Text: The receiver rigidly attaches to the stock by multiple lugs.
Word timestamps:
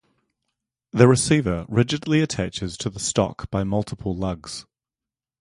The 0.91 1.07
receiver 1.07 1.67
rigidly 1.69 2.21
attaches 2.21 2.75
to 2.79 2.89
the 2.89 2.99
stock 2.99 3.51
by 3.51 3.63
multiple 3.63 4.15
lugs. 4.15 4.65